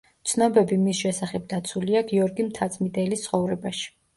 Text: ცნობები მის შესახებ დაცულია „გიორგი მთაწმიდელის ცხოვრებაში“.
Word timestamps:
ცნობები 0.29 0.77
მის 0.85 1.01
შესახებ 1.03 1.45
დაცულია 1.53 2.03
„გიორგი 2.13 2.49
მთაწმიდელის 2.49 3.29
ცხოვრებაში“. 3.31 3.89